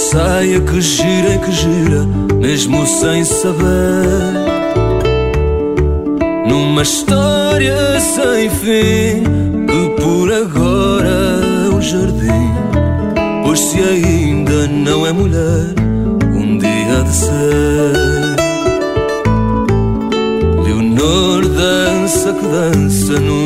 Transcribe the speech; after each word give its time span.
saia 0.00 0.60
que 0.60 0.80
gira 0.80 1.34
e 1.34 1.38
que 1.38 1.52
gira, 1.52 2.06
mesmo 2.40 2.86
sem 2.86 3.24
saber. 3.24 4.32
Numa 6.48 6.82
história 6.82 8.00
sem 8.00 8.48
fim, 8.48 9.22
que 9.68 10.02
por 10.02 10.32
agora 10.32 11.42
é 11.66 11.68
o 11.68 11.80
jardim. 11.80 12.50
Pois 13.44 13.60
se 13.60 13.78
ainda 13.78 14.66
não 14.68 15.06
é 15.06 15.12
mulher, 15.12 15.74
um 16.34 16.58
dia 16.58 17.02
de 17.04 17.14
ser. 17.14 18.40
Leonor 20.64 21.42
dança 21.46 22.32
que 22.32 22.46
dança 22.46 23.20
num 23.20 23.39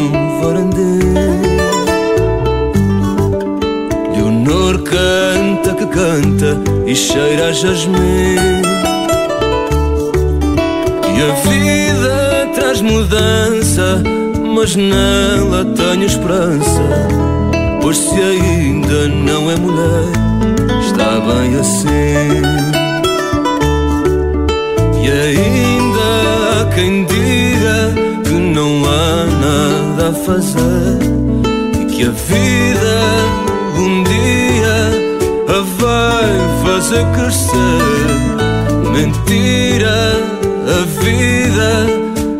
canta 6.14 6.56
e 6.86 6.94
cheira 6.94 7.48
a 7.48 7.52
jasmim. 7.52 8.62
E 11.12 11.22
a 11.22 11.34
vida 11.48 12.50
traz 12.54 12.80
mudança, 12.80 14.02
mas 14.54 14.76
nela 14.76 15.64
tenho 15.76 16.04
esperança. 16.04 17.08
Pois 17.82 17.96
se 17.96 18.14
ainda 18.14 19.08
não 19.08 19.50
é 19.50 19.56
mulher, 19.56 20.12
está 20.86 21.20
bem 21.20 21.58
assim. 21.58 22.42
E 25.02 25.10
ainda 25.10 26.60
há 26.60 26.74
quem 26.74 27.04
diga 27.04 27.92
que 28.24 28.34
não 28.34 28.84
há 28.84 29.26
nada 29.46 30.10
a 30.10 30.14
fazer 30.14 30.98
e 31.80 31.84
que 31.86 32.04
a 32.04 32.10
vida 32.10 32.94
um 33.76 34.02
dia 34.04 34.43
vai 35.62 36.32
fazer 36.64 37.04
crescer. 37.14 38.04
Mentira, 38.92 39.96
a 40.66 40.84
vida 41.02 41.70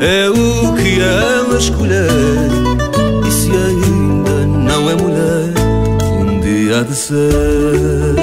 é 0.01 0.29
o 0.31 0.75
que 0.75 1.01
ela 1.01 1.59
escolher. 1.59 2.09
E 3.27 3.31
se 3.31 3.51
ainda 3.51 4.47
não 4.47 4.91
é 4.91 4.95
mulher, 4.95 5.53
um 6.21 6.41
dia 6.41 6.81
há 6.81 6.83
de 6.83 6.95
ser. 6.95 8.15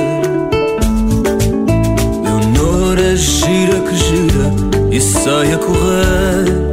Leonor 2.23 2.97
é 3.00 3.16
gira 3.16 3.80
que 3.80 3.95
gira 3.95 4.53
e 4.92 5.02
sai 5.02 5.53
a 5.53 5.58
correr. 5.58 6.72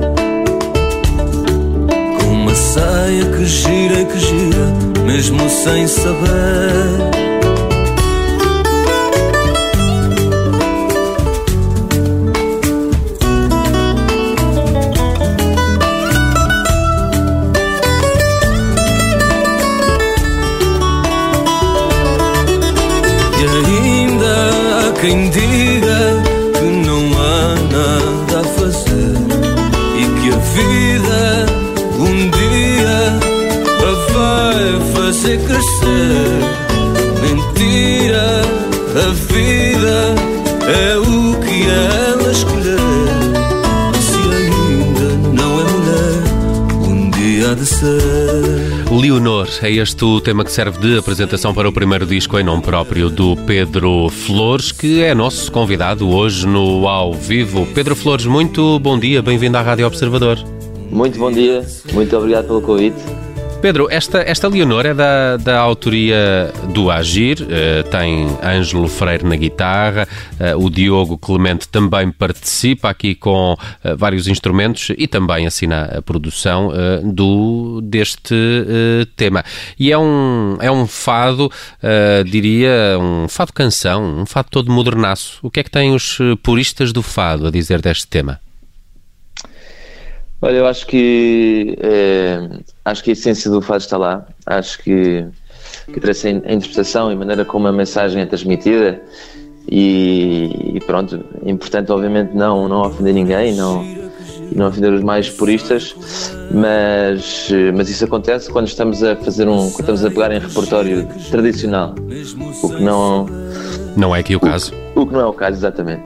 Saia 2.78 3.24
que 3.24 3.44
gira 3.44 4.00
e 4.00 4.04
que 4.04 4.18
gira, 4.18 5.02
mesmo 5.06 5.48
sem 5.48 5.86
saber. 5.86 7.17
Fazer 35.28 35.38
crescer. 35.44 36.40
Mentira, 37.20 38.40
a 38.94 39.10
vida 39.12 40.14
é 40.66 40.96
o 40.96 41.38
que 41.40 41.68
ela 41.68 42.32
escolher. 42.32 42.78
Se 44.00 44.16
ainda 44.34 45.08
não 45.34 45.60
é 45.60 45.64
mulher, 45.64 46.88
um 46.88 47.10
dia 47.10 47.50
há 47.50 47.54
de 47.54 47.66
ser. 47.66 48.88
Leonor, 48.90 49.48
é 49.62 49.70
este 49.70 50.02
o 50.02 50.20
tema 50.20 50.44
que 50.44 50.50
serve 50.50 50.78
de 50.78 50.98
apresentação 50.98 51.52
para 51.52 51.68
o 51.68 51.72
primeiro 51.72 52.06
disco 52.06 52.38
em 52.38 52.42
nome 52.42 52.62
próprio 52.62 53.10
do 53.10 53.36
Pedro 53.36 54.08
Flores, 54.08 54.72
que 54.72 55.02
é 55.02 55.14
nosso 55.14 55.52
convidado 55.52 56.08
hoje 56.08 56.46
no 56.46 56.88
Ao 56.88 57.12
Vivo. 57.12 57.66
Pedro 57.74 57.94
Flores, 57.94 58.24
muito 58.24 58.78
bom 58.78 58.98
dia, 58.98 59.20
bem-vindo 59.20 59.58
à 59.58 59.62
Rádio 59.62 59.86
Observador. 59.86 60.38
Muito 60.90 61.18
bom 61.18 61.30
dia, 61.30 61.66
muito 61.92 62.16
obrigado 62.16 62.46
pelo 62.46 62.62
convite. 62.62 63.27
Pedro, 63.60 63.88
esta, 63.90 64.20
esta 64.20 64.46
Leonor 64.46 64.86
é 64.86 64.94
da, 64.94 65.36
da 65.36 65.58
autoria 65.58 66.52
do 66.72 66.92
Agir, 66.92 67.44
eh, 67.50 67.82
tem 67.82 68.28
Ângelo 68.40 68.86
Freire 68.86 69.24
na 69.24 69.34
guitarra, 69.34 70.06
eh, 70.38 70.54
o 70.54 70.70
Diogo 70.70 71.18
Clemente 71.18 71.68
também 71.68 72.08
participa 72.12 72.88
aqui 72.88 73.16
com 73.16 73.56
eh, 73.82 73.96
vários 73.96 74.28
instrumentos 74.28 74.92
e 74.96 75.08
também 75.08 75.44
assina 75.44 75.86
a 75.86 76.00
produção 76.00 76.70
do, 77.02 77.80
deste 77.82 78.34
tema. 79.16 79.44
E 79.78 79.90
é 79.90 79.98
um, 79.98 80.56
é 80.60 80.70
um 80.70 80.86
fado, 80.86 81.50
diria, 82.26 82.96
um 83.00 83.28
fado 83.28 83.52
canção, 83.52 84.20
um 84.20 84.26
fado 84.26 84.48
todo 84.50 84.70
modernaço. 84.70 85.38
O 85.42 85.50
que 85.50 85.60
é 85.60 85.62
que 85.62 85.70
têm 85.70 85.94
os 85.94 86.18
puristas 86.42 86.92
do 86.92 87.02
fado 87.02 87.46
a 87.46 87.50
dizer 87.50 87.80
deste 87.80 88.06
tema? 88.06 88.40
Olha, 90.40 90.56
eu 90.56 90.66
acho 90.66 90.86
que 90.86 91.76
eh, 91.80 92.48
acho 92.84 93.02
que 93.02 93.10
a 93.10 93.12
essência 93.12 93.50
do 93.50 93.60
fado 93.60 93.80
está 93.82 93.96
lá. 93.96 94.24
Acho 94.46 94.78
que, 94.78 95.26
que 95.86 95.98
interessa 95.98 96.28
a 96.28 96.30
interpretação 96.30 97.10
e 97.10 97.14
a 97.14 97.16
maneira 97.16 97.44
como 97.44 97.66
a 97.66 97.72
mensagem 97.72 98.22
é 98.22 98.26
transmitida. 98.26 99.00
E, 99.70 100.76
e 100.76 100.80
pronto, 100.86 101.22
é 101.44 101.50
importante 101.50 101.92
obviamente 101.92 102.34
não, 102.34 102.68
não 102.68 102.82
ofender 102.82 103.12
ninguém, 103.12 103.54
não, 103.54 103.84
e 103.84 104.54
não 104.54 104.68
ofender 104.68 104.90
os 104.92 105.02
mais 105.02 105.28
puristas, 105.28 105.94
mas, 106.50 107.50
mas 107.76 107.90
isso 107.90 108.02
acontece 108.04 108.50
quando 108.50 108.66
estamos 108.66 109.02
a 109.02 109.14
fazer 109.16 109.46
um. 109.46 109.70
quando 109.70 109.80
estamos 109.80 110.04
a 110.06 110.10
pegar 110.10 110.32
em 110.32 110.38
repertório 110.38 111.06
tradicional. 111.30 111.94
O 112.62 112.68
que 112.70 112.82
não, 112.82 113.26
Não 113.94 114.16
é 114.16 114.20
aqui 114.20 114.34
o 114.34 114.40
caso. 114.40 114.72
o 114.94 115.06
que 115.06 115.12
não 115.12 115.20
é 115.20 115.26
o 115.26 115.34
caso 115.34 115.58
exatamente. 115.58 116.02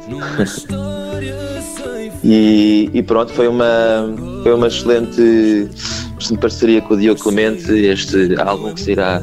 E, 2.25 2.88
e 2.93 3.03
pronto, 3.03 3.33
foi 3.33 3.49
uma, 3.49 3.65
foi 4.43 4.55
uma 4.55 4.69
excelente, 4.69 5.69
excelente 6.21 6.41
parceria 6.41 6.81
com 6.81 6.94
o 6.94 6.97
Diogo 6.97 7.21
Clemente, 7.21 7.71
este 7.72 8.37
álbum 8.38 8.72
que 8.72 8.81
sairá 8.81 9.21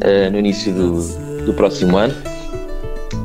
eh, 0.00 0.30
no 0.30 0.38
início 0.38 0.72
do, 0.72 1.44
do 1.44 1.52
próximo 1.52 1.96
ano. 1.98 2.14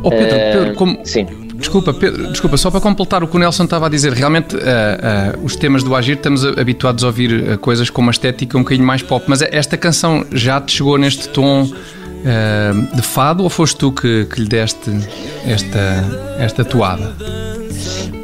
Oh, 0.03 0.09
Pedro, 0.09 0.35
Eh, 0.35 0.53
Pedro, 0.53 0.75
como, 0.75 0.99
Sim. 1.05 1.25
Desculpa, 1.55 1.93
Pedro, 1.93 2.27
desculpa, 2.29 2.57
só 2.57 2.69
para 2.69 2.81
completar 2.81 3.23
o 3.23 3.27
que 3.27 3.37
o 3.37 3.39
Nelson 3.39 3.63
estava 3.63 3.85
a 3.85 3.89
dizer, 3.89 4.11
realmente 4.11 4.57
ah, 4.57 5.33
ah, 5.33 5.39
os 5.41 5.55
temas 5.55 5.81
do 5.81 5.95
Agir 5.95 6.17
estamos 6.17 6.43
habituados 6.43 7.05
a 7.05 7.07
ouvir 7.07 7.57
coisas 7.59 7.89
com 7.89 8.01
uma 8.01 8.11
estética 8.11 8.57
um 8.57 8.63
bocadinho 8.63 8.85
mais 8.85 9.01
pop, 9.01 9.23
mas 9.29 9.41
esta 9.41 9.77
canção 9.77 10.25
já 10.33 10.59
te 10.59 10.73
chegou 10.73 10.97
neste 10.97 11.29
tom 11.29 11.65
de 12.93 13.01
fado 13.01 13.43
ou 13.43 13.49
foste 13.49 13.77
tu 13.77 13.91
que, 13.93 14.25
que 14.25 14.41
lhe 14.41 14.47
deste 14.47 14.91
esta, 15.45 16.03
esta 16.37 16.65
toada? 16.65 17.13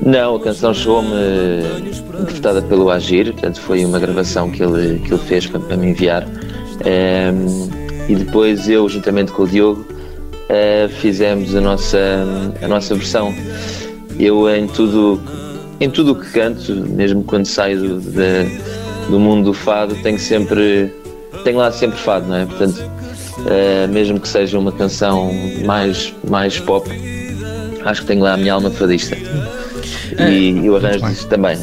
Não, 0.10 0.38
a 0.38 0.40
canção 0.40 0.74
chegou-me 0.74 1.14
interpretada 2.20 2.64
pelo 2.64 2.90
Agir, 2.90 3.32
portanto 3.32 3.62
foi 3.62 3.86
uma 3.86 4.00
gravação 4.00 4.50
que 4.50 4.64
ele, 4.64 4.98
que 5.06 5.14
ele 5.14 5.22
fez 5.22 5.46
para, 5.46 5.60
para 5.60 5.78
me 5.78 5.90
enviar. 5.92 6.28
Ehm, 6.84 7.70
e 8.10 8.16
depois 8.16 8.68
eu, 8.68 8.90
juntamente 8.90 9.32
com 9.32 9.44
o 9.44 9.48
Diogo, 9.48 9.86
eh, 10.50 10.90
fizemos 11.00 11.56
a 11.56 11.62
nossa, 11.62 12.00
a 12.60 12.68
nossa 12.68 12.96
versão. 12.96 13.32
Eu 14.20 14.50
em 14.50 14.66
tudo 14.66 15.22
em 15.80 15.88
tudo 15.92 16.14
o 16.14 16.16
que 16.16 16.32
canto, 16.32 16.74
mesmo 16.74 17.24
quando 17.24 17.46
saio 17.46 17.80
do, 17.80 18.00
da- 18.12 19.08
do 19.12 19.20
mundo 19.20 19.46
do 19.46 19.54
fado, 19.54 19.94
tenho 20.02 20.18
sempre 20.18 20.92
tenho 21.44 21.60
lá 21.60 21.72
sempre 21.72 22.00
fado, 22.00 22.28
não 22.28 22.36
é? 22.36 22.46
Portanto, 22.48 22.84
eh, 23.46 23.86
mesmo 23.86 24.20
que 24.20 24.28
seja 24.28 24.58
uma 24.58 24.72
canção 24.72 25.32
mais, 25.66 26.12
mais 26.28 26.60
pop, 26.60 26.90
acho 27.86 28.02
que 28.02 28.08
tenho 28.08 28.24
lá 28.24 28.34
a 28.34 28.38
minha 28.38 28.54
alma 28.54 28.72
de 28.72 28.76
fadista. 28.76 29.16
E 30.18 30.66
eu 30.66 30.76
arranjo 30.76 31.28
também. 31.28 31.58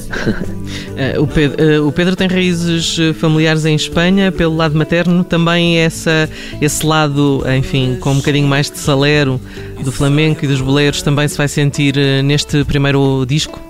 Eh, 0.97 1.19
o, 1.19 1.27
Pedro, 1.27 1.63
eh, 1.63 1.79
o 1.79 1.93
Pedro 1.93 2.17
tem 2.17 2.27
raízes 2.27 2.99
eh, 2.99 3.13
familiares 3.13 3.67
em 3.67 3.75
Espanha, 3.75 4.33
pelo 4.33 4.57
lado 4.57 4.75
materno, 4.75 5.23
também 5.23 5.77
essa, 5.77 6.27
esse 6.59 6.87
lado, 6.87 7.45
enfim, 7.55 7.99
com 8.01 8.13
um 8.13 8.17
bocadinho 8.17 8.49
mais 8.49 8.71
de 8.71 8.79
salero 8.79 9.39
do 9.85 9.93
flamenco 9.93 10.45
e 10.45 10.49
dos 10.49 10.63
boleiros, 10.63 11.03
também 11.03 11.29
se 11.29 11.37
vai 11.37 11.49
sentir 11.49 11.99
eh, 11.99 12.23
neste 12.23 12.65
primeiro 12.65 13.27
disco? 13.27 13.61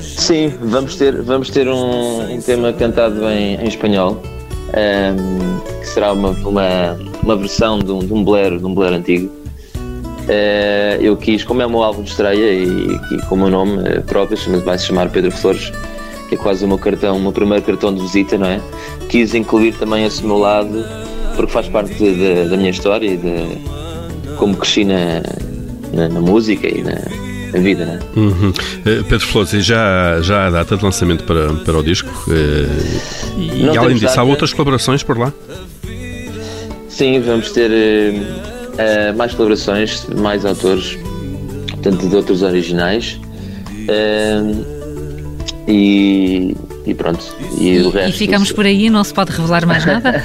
Sim, 0.00 0.54
vamos 0.62 0.96
ter, 0.96 1.20
vamos 1.20 1.50
ter 1.50 1.68
um, 1.68 2.36
um 2.36 2.40
tema 2.40 2.72
cantado 2.72 3.28
em, 3.28 3.56
em 3.56 3.68
espanhol, 3.68 4.22
ehm, 4.72 5.16
que 5.80 5.88
será 5.88 6.12
uma, 6.14 6.30
uma, 6.30 6.98
uma 7.22 7.36
versão 7.36 7.78
de 7.78 7.90
um, 7.90 7.98
de 7.98 8.14
um 8.14 8.24
bolero, 8.24 8.58
de 8.58 8.64
um 8.64 8.72
bolero 8.72 8.96
antigo. 8.96 9.41
Eh, 10.28 10.98
eu 11.00 11.16
quis, 11.16 11.42
como 11.44 11.62
é 11.62 11.66
o 11.66 11.70
meu 11.70 11.82
álbum 11.82 12.02
de 12.02 12.10
estreia 12.10 12.52
e, 12.52 12.98
e 13.10 13.18
com 13.28 13.34
o 13.34 13.38
meu 13.38 13.50
nome 13.50 13.82
eh, 13.88 14.00
próprio, 14.00 14.38
vai 14.62 14.78
se 14.78 14.86
chamar 14.86 15.08
Pedro 15.08 15.32
Flores, 15.32 15.72
é 16.30 16.36
quase 16.36 16.64
o 16.64 16.68
meu 16.68 16.78
cartão, 16.78 17.16
o 17.16 17.20
meu 17.20 17.32
primeiro 17.32 17.62
cartão 17.62 17.94
de 17.94 18.00
visita, 18.00 18.38
não 18.38 18.46
é? 18.46 18.60
Quis 19.08 19.34
incluir 19.34 19.74
também 19.74 20.04
esse 20.04 20.24
meu 20.24 20.38
lado, 20.38 20.84
porque 21.36 21.52
faz 21.52 21.68
parte 21.68 21.92
de, 21.94 22.14
de, 22.14 22.48
da 22.48 22.56
minha 22.56 22.70
história 22.70 23.06
e 23.06 23.16
de 23.16 23.58
como 24.36 24.56
cresci 24.56 24.84
na, 24.84 25.22
na, 25.92 26.08
na 26.08 26.20
música 26.20 26.66
e 26.66 26.82
na, 26.82 26.94
na 27.52 27.58
vida, 27.60 27.84
não 27.84 27.92
é? 27.94 27.98
Uhum. 28.16 28.48
Uh, 28.48 29.04
Pedro 29.04 29.26
Flores, 29.26 29.50
já, 29.64 30.20
já 30.22 30.46
há 30.46 30.50
data 30.50 30.76
de 30.76 30.84
lançamento 30.84 31.24
para, 31.24 31.52
para 31.52 31.78
o 31.78 31.82
disco? 31.82 32.08
Uh, 32.28 33.38
e 33.38 33.64
não 33.64 33.78
além 33.78 33.94
disso, 33.94 34.06
data. 34.06 34.20
há 34.20 34.24
outras 34.24 34.52
colaborações 34.52 35.02
por 35.02 35.18
lá? 35.18 35.32
Sim, 36.88 37.20
vamos 37.20 37.50
ter 37.52 37.70
uh, 37.70 38.61
mais 39.16 39.32
colaborações, 39.34 40.06
mais 40.16 40.44
autores, 40.44 40.98
tanto 41.82 42.08
de 42.08 42.16
outros 42.16 42.42
originais. 42.42 43.20
E, 45.68 46.56
e, 46.86 46.94
pronto. 46.94 47.24
E, 47.58 47.76
e, 47.76 48.08
e 48.08 48.12
ficamos 48.12 48.50
por 48.52 48.66
aí, 48.66 48.90
não 48.90 49.04
se 49.04 49.14
pode 49.14 49.30
revelar 49.32 49.66
mais 49.66 49.84
nada? 49.84 50.12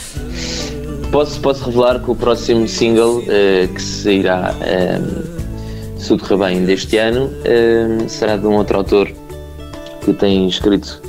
posso, 1.10 1.40
posso 1.40 1.64
revelar 1.64 2.00
que 2.00 2.10
o 2.10 2.14
próximo 2.14 2.66
single 2.68 3.18
uh, 3.18 3.68
que 3.74 3.82
sairá 3.82 4.54
um, 4.54 5.98
se 5.98 6.16
tudo 6.16 6.38
bem 6.38 6.64
deste 6.64 6.96
ano 6.96 7.30
um, 7.44 8.08
será 8.08 8.36
de 8.36 8.46
um 8.46 8.54
outro 8.56 8.78
autor 8.78 9.10
que 10.04 10.12
tem 10.14 10.48
escrito 10.48 11.00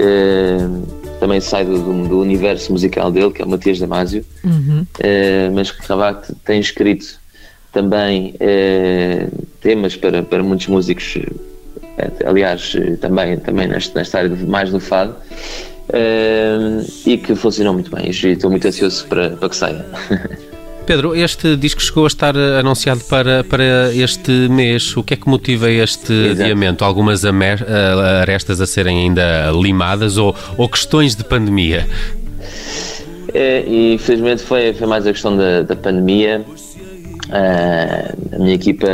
um, 0.00 0.82
também 1.20 1.40
sai 1.40 1.64
do, 1.64 1.78
do, 2.08 2.20
universo 2.20 2.72
musical 2.72 3.10
dele, 3.10 3.32
que 3.32 3.42
é 3.42 3.44
o 3.44 3.48
Matias 3.48 3.78
Damasio, 3.78 4.24
uhum. 4.44 4.82
uh, 4.82 5.54
mas 5.54 5.70
que 5.70 5.86
Rabac 5.86 6.32
tem 6.44 6.60
escrito 6.60 7.18
também 7.72 8.34
uh, 8.34 9.46
temas 9.60 9.96
para, 9.96 10.22
para 10.22 10.42
muitos 10.42 10.66
músicos, 10.66 11.18
aliás, 12.24 12.74
também, 13.00 13.38
também 13.38 13.68
nesta, 13.68 13.98
nesta 13.98 14.18
área 14.18 14.36
mais 14.46 14.70
do 14.70 14.80
fado. 14.80 15.14
E 17.06 17.16
que 17.16 17.34
funcionou 17.36 17.72
muito 17.72 17.94
bem. 17.94 18.10
Estou 18.10 18.50
muito 18.50 18.66
ansioso 18.66 19.06
para, 19.06 19.30
para 19.30 19.48
que 19.48 19.56
saia. 19.56 19.86
Pedro, 20.86 21.16
este 21.16 21.56
disco 21.56 21.82
chegou 21.82 22.04
a 22.04 22.06
estar 22.06 22.36
anunciado 22.36 23.00
para, 23.10 23.42
para 23.42 23.92
este 23.92 24.30
mês. 24.48 24.96
O 24.96 25.02
que 25.02 25.14
é 25.14 25.16
que 25.16 25.28
motiva 25.28 25.68
este 25.68 26.12
Exato. 26.12 26.42
adiamento? 26.42 26.84
Algumas 26.84 27.24
arestas 27.24 28.60
a 28.60 28.66
serem 28.66 29.00
ainda 29.00 29.50
limadas 29.50 30.16
ou, 30.16 30.34
ou 30.56 30.68
questões 30.68 31.16
de 31.16 31.24
pandemia? 31.24 31.88
É, 33.34 33.64
e 33.66 33.94
infelizmente 33.94 34.42
foi, 34.42 34.72
foi 34.74 34.86
mais 34.86 35.06
a 35.06 35.12
questão 35.12 35.36
da, 35.36 35.62
da 35.62 35.74
pandemia. 35.74 36.44
Uh, 37.26 38.34
a 38.36 38.38
minha 38.38 38.54
equipa 38.54 38.86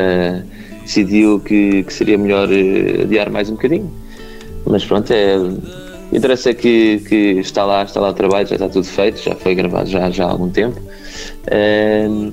decidiu 0.82 1.40
que, 1.40 1.82
que 1.82 1.92
seria 1.92 2.16
melhor 2.16 2.48
eh, 2.50 3.02
adiar 3.02 3.30
mais 3.30 3.50
um 3.50 3.52
bocadinho. 3.52 3.92
Mas 4.66 4.84
pronto, 4.84 5.12
é 5.12 5.36
o 6.12 6.16
interesse 6.16 6.50
é 6.50 6.54
que, 6.54 6.98
que 7.08 7.16
está 7.40 7.64
lá, 7.64 7.82
está 7.82 7.98
lá 7.98 8.10
o 8.10 8.12
trabalho, 8.12 8.46
já 8.46 8.56
está 8.56 8.68
tudo 8.68 8.84
feito, 8.84 9.18
já 9.22 9.34
foi 9.34 9.54
gravado 9.54 9.88
já, 9.88 10.10
já 10.10 10.26
há 10.26 10.30
algum 10.30 10.50
tempo. 10.50 10.78
Uh, 11.48 12.32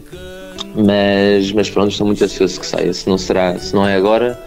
mas, 0.75 1.51
mas 1.53 1.69
pronto, 1.69 1.89
estou 1.89 2.05
muito 2.05 2.21
ansioso 2.23 2.59
que 2.59 2.65
saia. 2.65 2.93
Se 2.93 3.07
não, 3.07 3.17
será, 3.17 3.57
se 3.57 3.73
não 3.73 3.87
é 3.87 3.95
agora, 3.95 4.37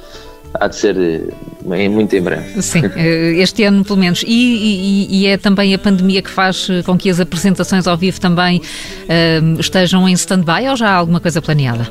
há 0.54 0.68
de 0.68 0.76
ser 0.76 0.96
eh, 0.98 1.88
muito 1.88 2.14
em 2.14 2.20
breve. 2.20 2.62
Sim, 2.62 2.82
eh, 2.94 3.32
este 3.38 3.64
ano 3.64 3.84
pelo 3.84 3.98
menos. 3.98 4.22
E, 4.22 4.28
e, 4.28 5.22
e, 5.22 5.26
é 5.26 5.36
também 5.38 5.74
a 5.74 5.78
pandemia 5.78 6.22
que 6.22 6.30
faz 6.30 6.68
com 6.84 6.96
que 6.96 7.08
as 7.08 7.18
apresentações 7.18 7.86
ao 7.86 7.96
vivo 7.96 8.20
também 8.20 8.58
uh, 8.58 9.60
estejam 9.60 10.08
em 10.08 10.12
stand-by 10.12 10.68
ou 10.68 10.76
já 10.76 10.90
há 10.90 10.94
alguma 10.94 11.20
coisa 11.20 11.40
planeada? 11.40 11.90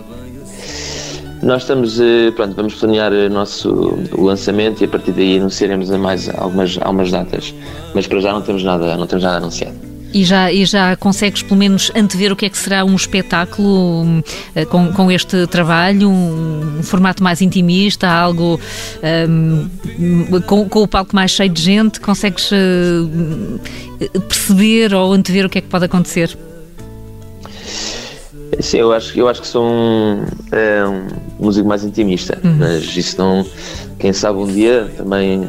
Nós 1.42 1.64
estamos, 1.64 2.00
eh, 2.00 2.32
pronto, 2.36 2.56
vamos 2.56 2.76
planear 2.76 3.12
o 3.12 3.30
nosso 3.30 3.98
lançamento 4.16 4.82
e 4.82 4.86
a 4.86 4.88
partir 4.88 5.12
daí 5.12 5.38
anunciaremos 5.38 5.90
mais 5.90 6.30
algumas, 6.30 6.78
algumas 6.80 7.10
datas, 7.10 7.54
mas 7.96 8.06
para 8.06 8.20
já 8.20 8.32
não 8.32 8.44
temos 8.44 8.64
nada, 8.64 8.96
não 8.96 9.08
temos 9.08 9.24
nada 9.24 9.38
anunciado. 9.38 9.92
E 10.14 10.24
já, 10.26 10.52
e 10.52 10.66
já 10.66 10.96
consegues 10.98 11.42
pelo 11.42 11.58
menos 11.58 11.90
antever 11.96 12.34
o 12.34 12.36
que 12.36 12.46
é 12.46 12.50
que 12.50 12.58
será 12.58 12.84
um 12.84 12.96
espetáculo 12.96 14.04
uh, 14.04 14.66
com, 14.70 14.92
com 14.92 15.10
este 15.10 15.48
trabalho, 15.48 16.10
um, 16.10 16.84
formato 16.84 17.24
mais 17.24 17.42
intimista, 17.42 18.08
algo 18.10 18.60
um, 19.30 19.70
com, 20.42 20.68
com, 20.68 20.84
o 20.84 20.88
palco 20.88 21.16
mais 21.16 21.32
cheio 21.32 21.50
de 21.50 21.62
gente? 21.62 22.02
Consegues 22.02 22.52
uh, 22.52 24.20
perceber 24.28 24.94
ou 24.94 25.14
antever 25.14 25.46
o 25.46 25.50
que 25.50 25.60
é 25.60 25.62
que 25.62 25.70
pode 25.70 25.86
acontecer? 25.86 26.38
Sim, 28.60 28.78
eu 28.80 28.92
acho, 28.92 29.18
eu 29.18 29.28
acho 29.28 29.42
que 29.42 29.48
sou 29.48 29.66
um, 29.66 30.26
é, 30.52 30.86
um 30.86 31.08
músico 31.40 31.68
mais 31.68 31.84
intimista, 31.84 32.38
uhum. 32.44 32.58
mas 32.60 32.96
isso 32.96 33.18
não. 33.18 33.46
Quem 33.98 34.12
sabe 34.12 34.40
um 34.40 34.48
dia 34.48 34.90
também 34.98 35.48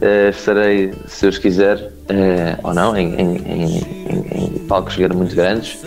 é, 0.00 0.30
estarei, 0.30 0.92
se 1.06 1.22
Deus 1.22 1.38
quiser, 1.38 1.92
é, 2.08 2.58
ou 2.62 2.74
não, 2.74 2.96
em, 2.96 3.14
em, 3.14 3.36
em, 3.36 4.54
em 4.54 4.58
palcos 4.66 4.96
muito 4.96 5.34
grandes, 5.34 5.78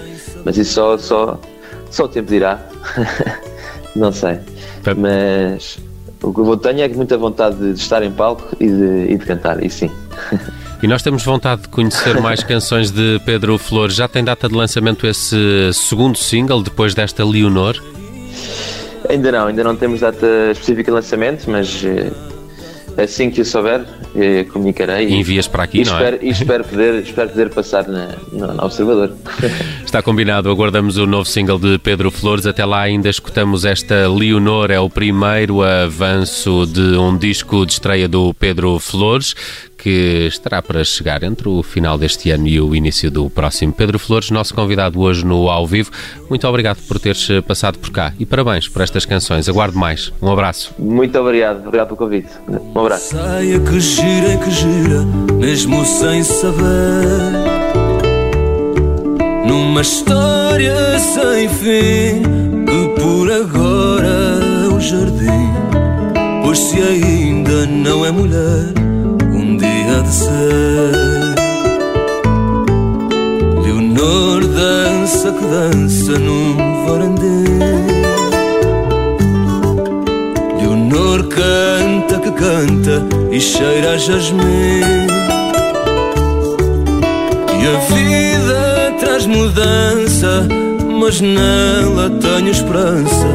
mas 0.46 0.58
isso 0.58 0.74
só, 0.74 0.98
só, 0.98 1.40
só 1.90 2.06
o 2.06 2.08
tempo 2.08 2.30
dirá. 2.30 2.60
não 3.96 4.12
sei. 4.12 4.40
Mas 4.98 5.80
o 6.22 6.34
que 6.34 6.40
eu 6.40 6.58
tenho 6.58 6.82
é 6.82 6.88
muita 6.88 7.18
vontade 7.18 7.58
de 7.58 7.80
estar 7.80 8.02
em 8.04 8.12
palco 8.12 8.56
e 8.60 8.68
de, 8.68 9.12
e 9.12 9.18
de 9.18 9.26
cantar, 9.26 9.64
e 9.64 9.70
sim. 9.70 9.92
E 10.84 10.88
nós 10.88 11.02
temos 11.02 11.24
vontade 11.24 11.62
de 11.62 11.70
conhecer 11.70 12.20
mais 12.20 12.44
canções 12.44 12.92
de 12.92 13.18
Pedro 13.26 13.58
Flores. 13.58 13.96
Já 13.96 14.06
tem 14.06 14.22
data 14.22 14.50
de 14.50 14.54
lançamento 14.54 15.08
esse 15.08 15.72
segundo 15.72 16.18
single, 16.18 16.62
depois 16.62 16.94
desta 16.94 17.24
Leonor? 17.24 17.82
Ainda 19.08 19.32
não, 19.32 19.48
ainda 19.48 19.64
não 19.64 19.78
temos 19.78 20.02
data 20.02 20.28
específica 20.52 20.92
de 20.92 20.96
lançamento, 20.96 21.50
mas 21.50 21.86
eh, 21.86 22.12
assim 23.02 23.32
que 23.32 23.40
eu 23.40 23.46
souber, 23.46 23.86
eh, 24.14 24.44
comunicarei. 24.52 25.08
E 25.08 25.16
envias 25.16 25.48
para 25.48 25.64
aqui, 25.64 25.84
e 25.84 25.86
não 25.86 25.94
é? 25.94 25.96
espero, 25.96 26.18
é? 26.18 26.26
E 26.26 26.30
espero 26.32 26.64
poder, 26.66 26.96
espero 27.02 27.30
poder 27.30 27.50
passar 27.52 27.88
na, 27.88 28.10
no, 28.34 28.54
no 28.54 28.66
Observador. 28.66 29.14
Está 29.94 30.02
combinado, 30.02 30.50
aguardamos 30.50 30.98
o 30.98 31.06
novo 31.06 31.26
single 31.26 31.60
de 31.60 31.78
Pedro 31.78 32.10
Flores. 32.10 32.48
Até 32.48 32.66
lá 32.66 32.82
ainda 32.82 33.08
escutamos 33.08 33.64
esta 33.64 34.10
Leonor, 34.10 34.72
é 34.72 34.80
o 34.80 34.90
primeiro 34.90 35.62
avanço 35.62 36.66
de 36.66 36.98
um 36.98 37.16
disco 37.16 37.64
de 37.64 37.74
estreia 37.74 38.08
do 38.08 38.34
Pedro 38.34 38.80
Flores 38.80 39.36
que 39.78 40.26
estará 40.28 40.64
para 40.64 40.84
chegar 40.84 41.22
entre 41.22 41.48
o 41.48 41.62
final 41.62 41.96
deste 41.96 42.32
ano 42.32 42.48
e 42.48 42.60
o 42.60 42.76
início 42.76 43.12
do 43.12 43.30
próximo. 43.30 43.72
Pedro 43.72 44.00
Flores, 44.00 44.32
nosso 44.32 44.56
convidado 44.56 45.00
hoje 45.00 45.24
no 45.24 45.48
Ao 45.48 45.68
Vivo, 45.68 45.92
muito 46.28 46.48
obrigado 46.48 46.80
por 46.88 47.00
teres 47.00 47.28
passado 47.46 47.78
por 47.78 47.92
cá 47.92 48.14
e 48.18 48.26
parabéns 48.26 48.68
por 48.68 48.82
estas 48.82 49.06
canções. 49.06 49.48
Aguardo 49.48 49.78
mais. 49.78 50.12
Um 50.20 50.32
abraço. 50.32 50.74
Muito 50.80 51.20
obrigado, 51.20 51.68
obrigado 51.68 51.90
pelo 51.90 51.98
convite. 51.98 52.30
Um 52.50 52.80
abraço. 52.80 53.16
Saia 53.16 53.60
que 53.60 53.80
gira, 53.80 54.38
que 54.38 54.50
gira, 54.50 55.06
mesmo 55.38 55.86
sem 55.86 56.24
saber. 56.24 57.63
Numa 59.46 59.82
história 59.82 60.76
sem 61.00 61.50
fim, 61.50 62.24
que 62.66 63.02
por 63.02 63.32
agora 63.32 64.40
é 64.66 64.68
o 64.68 64.80
jardim. 64.80 65.50
Pois 66.44 66.60
se 66.60 66.82
ainda 66.82 67.66
não 67.66 68.06
é 68.06 68.12
mulher 68.12 68.84
dia 69.64 70.02
de 70.02 70.14
ser. 70.14 71.36
Leonor 73.64 74.42
dança 74.48 75.32
que 75.32 75.46
dança 75.46 76.20
num 76.20 76.86
varandê. 76.86 77.44
Leonor 80.60 81.28
canta 81.28 82.20
que 82.20 82.32
canta 82.32 83.06
e 83.32 83.40
cheira 83.40 83.94
a 83.94 83.98
jasmim. 83.98 85.08
E 87.62 87.68
a 87.68 87.80
vida 87.94 88.73
mudança, 89.26 90.48
mas 91.00 91.22
nela 91.22 92.10
tenho 92.22 92.50
esperança. 92.50 93.28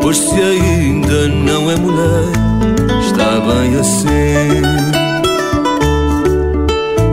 Pois 0.00 0.16
se 0.16 0.34
ainda 0.34 1.28
não 1.28 1.70
é 1.70 1.76
mulher, 1.76 2.32
está 3.00 3.40
bem 3.40 3.78
assim. 3.78 4.62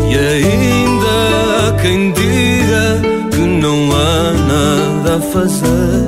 E 0.09 0.17
ainda 0.17 1.67
há 1.67 1.81
quem 1.81 2.11
diga 2.13 3.01
que 3.31 3.41
não 3.41 3.91
há 3.91 4.33
nada 4.47 5.17
a 5.17 5.21
fazer 5.21 6.05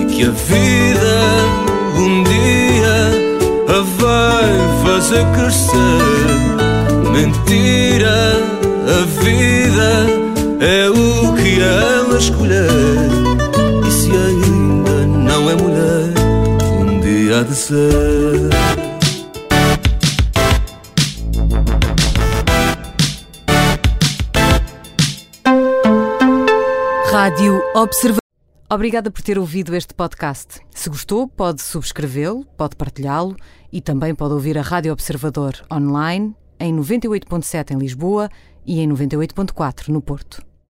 e 0.00 0.04
que 0.06 0.24
a 0.24 0.30
vida 0.30 1.58
um 1.96 2.22
dia 2.24 3.10
a 3.68 3.80
vai 3.98 4.58
fazer 4.84 5.26
crescer. 5.34 6.28
Mentira, 7.12 8.36
a 8.86 9.04
vida 9.20 10.27
é 10.60 10.88
o 10.90 11.34
que 11.36 11.60
ela 11.60 12.18
escolher. 12.18 12.68
E 13.86 13.90
se 13.90 14.10
ainda 14.10 15.06
não 15.06 15.50
é 15.50 15.54
mulher, 15.54 16.14
um 16.80 17.00
dia 17.00 17.40
há 17.40 17.42
de 17.42 17.54
ser. 17.54 18.50
Rádio 27.10 27.60
Observador. 27.74 28.18
Obrigada 28.70 29.10
por 29.10 29.22
ter 29.22 29.38
ouvido 29.38 29.74
este 29.74 29.94
podcast. 29.94 30.60
Se 30.74 30.90
gostou, 30.90 31.26
pode 31.26 31.62
subscrevê-lo, 31.62 32.44
pode 32.56 32.76
partilhá-lo 32.76 33.34
e 33.72 33.80
também 33.80 34.14
pode 34.14 34.34
ouvir 34.34 34.58
a 34.58 34.62
Rádio 34.62 34.92
Observador 34.92 35.54
online 35.72 36.34
em 36.60 36.74
98.7 36.74 37.70
em 37.70 37.78
Lisboa 37.78 38.28
e 38.66 38.80
em 38.80 38.88
98.4 38.88 39.88
no 39.88 40.02
Porto. 40.02 40.47